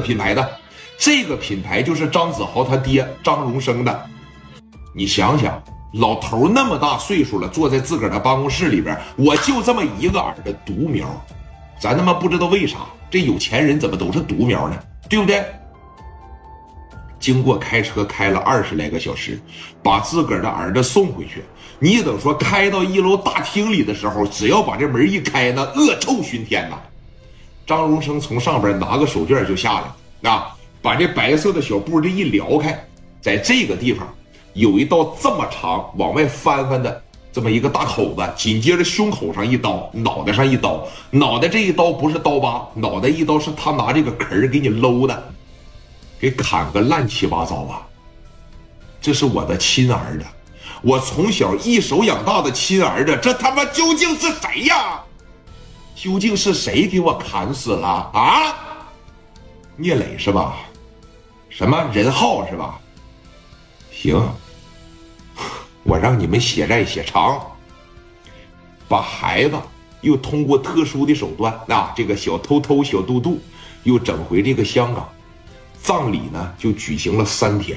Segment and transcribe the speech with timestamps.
[0.00, 0.48] 品牌的，
[0.98, 4.06] 这个品牌就是张子豪他爹张荣生的。
[4.94, 5.62] 你想想，
[5.94, 11.06] 老头那么大岁数了，坐在自个儿的办公室里边，我就这么一个耳朵独苗，
[11.78, 12.78] 咱他妈不知道为啥
[13.10, 14.76] 这有钱人怎么都是独苗呢？
[15.08, 15.44] 对不对？
[17.20, 19.40] 经过开车开了二十来个小时，
[19.82, 21.42] 把自个儿的儿子送回去。
[21.80, 26.78] 你等说开到一楼大厅里的时候，只要把这门一开，那恶臭熏天呐！
[27.68, 29.82] 张荣生从上边拿个手绢就下
[30.22, 32.82] 来，啊，把这白色的小布这一撩开，
[33.20, 34.08] 在这个地方
[34.54, 45.30] 有一道这么长往外翻翻的这么一个大口子，紧接着胸口上一刀，脑袋上一刀，脑袋这一刀不是刀疤，脑袋一刀是他拿这个壳给你搂的，
[46.18, 47.86] 给砍个乱七八糟啊！
[48.98, 50.24] 这是我的亲儿子。
[50.80, 55.02] 我从小一手养大的亲儿子，这他妈究竟是谁呀？
[56.00, 58.54] 究竟是谁给我砍死了啊？
[59.74, 60.58] 聂磊是吧？
[61.48, 62.78] 什么任浩是吧？
[63.90, 64.16] 行，
[65.82, 67.44] 我让你们血债血偿，
[68.86, 69.56] 把孩子
[70.00, 73.40] 又通过特殊的手段啊，这个小偷偷小杜杜
[73.82, 75.08] 又整回这个香港，
[75.82, 77.76] 葬礼呢就举行了三天，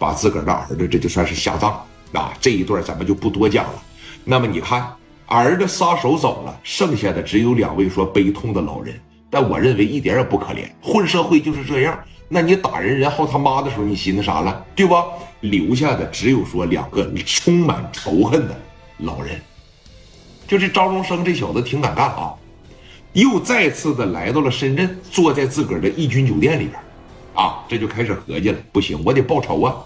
[0.00, 1.80] 把自个儿的儿子这就算是下葬。
[2.12, 3.82] 啊，这一段咱们就不多讲了。
[4.24, 4.92] 那么你看，
[5.30, 9.00] 儿子撒手走了，剩下的只有两位说悲痛的老人。
[9.30, 11.96] 但我认为一点也不可怜，混社会就是这样。
[12.28, 15.04] 那你打人，人薅他妈的时候，你寻思啥了，对吧？
[15.38, 18.60] 留下的只有说两个充满仇恨的
[18.98, 19.40] 老人。
[20.48, 22.34] 就这张荣生这小子挺敢干啊，
[23.12, 26.74] 又再次的来到了深圳，坐在自个儿的义军酒店里边，
[27.34, 29.76] 啊，这就开始合计了，不行，我得报仇啊，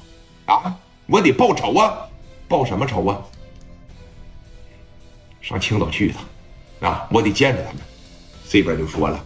[0.47, 0.75] 啊，
[1.07, 1.93] 我得报仇啊。
[2.47, 3.19] 报什么仇啊？
[5.45, 7.83] 上青岛去一趟，啊，我得见着他们。
[8.49, 9.23] 这边就说了，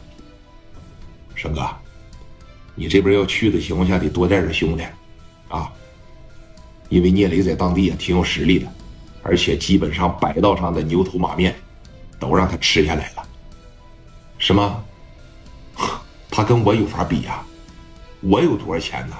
[1.37, 1.65] 生哥，
[2.75, 4.83] 你这边要去的情况下，得多带点兄弟，
[5.49, 5.71] 啊，
[6.89, 8.67] 因为聂磊在当地也挺有实力的，
[9.23, 11.55] 而且基本上白道上的牛头马面
[12.19, 13.23] 都让他吃下来了，
[14.39, 14.83] 是吗？
[16.29, 17.45] 他跟我有法比呀？
[18.23, 19.17] 我有多少钱呢？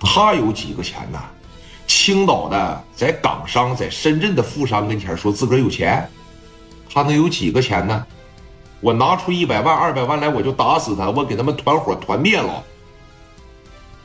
[0.00, 1.22] 他有几个钱呢？
[1.86, 6.08] 青岛的在港商，在深圳的富商跟前说自个儿有钱，
[6.92, 8.06] 他能有几个钱呢？
[8.80, 12.62] 我拿出一百万、二百万来，我就打死他，我给他们团伙团灭了。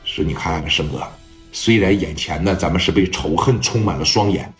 [0.04, 1.06] 说你看，生哥，
[1.52, 4.50] 虽然眼前呢咱们是被仇恨充满了双眼，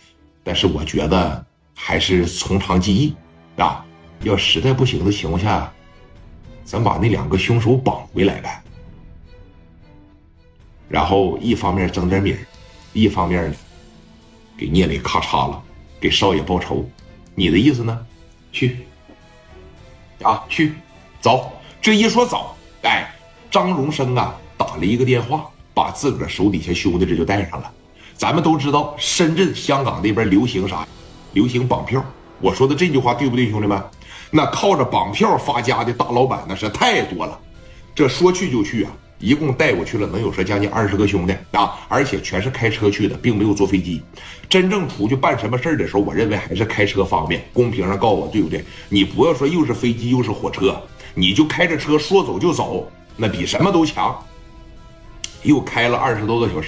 [0.43, 3.15] 但是我觉得还是从长计议
[3.57, 3.83] 啊。
[4.23, 5.71] 要实在不行的情况下，
[6.63, 8.61] 咱把那两个凶手绑回来呗。
[10.87, 12.39] 然后一方面整点米儿。
[12.91, 13.55] 一方面呢，
[14.57, 15.63] 给聂磊咔嚓了，
[16.01, 16.87] 给少爷报仇。
[17.33, 18.05] 你的意思呢？
[18.51, 18.85] 去
[20.21, 20.73] 啊，去，
[21.21, 21.51] 走。
[21.81, 23.09] 这一说走，哎，
[23.49, 27.71] 张荣生啊，打了一个电话，把自个儿手底下兄弟这就带上了。
[28.15, 30.85] 咱们都知道，深圳、香港那边流行啥？
[31.33, 32.03] 流行绑票。
[32.41, 33.81] 我说的这句话对不对，兄弟们？
[34.31, 37.39] 那靠着绑票发家的大老板那是太多了。
[37.95, 38.91] 这说去就去啊。
[39.19, 44.01] 一共带过去了，能有说将近二十个兄弟啊，而且全是开车去的，并没有坐飞机。
[44.49, 47.41] 真正出去办什么事儿的时候，我认为还是开车方便。
[47.53, 48.65] 公屏上告诉我，对不对？
[48.89, 50.75] 你不要说又是飞机又是火车，
[51.13, 54.17] 你就开着车说走就走，那比什么都强。
[55.43, 56.67] 又开了二十多个小时。